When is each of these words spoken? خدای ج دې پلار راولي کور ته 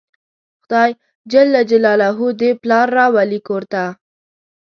خدای 0.63 0.91
ج 1.31 1.33
دې 2.41 2.49
پلار 2.61 2.87
راولي 2.97 3.39
کور 3.47 3.63
ته 3.71 3.83